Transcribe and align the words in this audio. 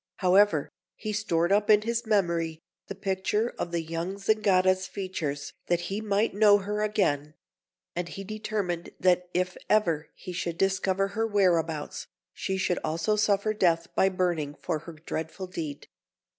However, 0.15 0.67
he 0.95 1.13
stored 1.13 1.51
up 1.51 1.69
in 1.69 1.83
his 1.83 2.07
memory 2.07 2.59
the 2.87 2.95
picture 2.95 3.53
of 3.59 3.69
the 3.71 3.83
young 3.83 4.17
Zingara's 4.17 4.87
features, 4.87 5.53
that 5.67 5.81
he 5.93 6.01
might 6.01 6.33
know 6.33 6.57
her 6.57 6.81
again; 6.81 7.35
and 7.95 8.09
he 8.09 8.23
determined 8.23 8.89
that 8.99 9.29
if 9.35 9.55
ever 9.69 10.09
he 10.15 10.33
should 10.33 10.57
discover 10.57 11.09
her 11.09 11.27
whereabouts, 11.27 12.07
she 12.33 12.57
should 12.57 12.79
also 12.83 13.15
suffer 13.15 13.53
death 13.53 13.93
by 13.93 14.09
burning 14.09 14.55
for 14.55 14.79
her 14.79 14.93
dreadful 14.93 15.45
deed. 15.45 15.87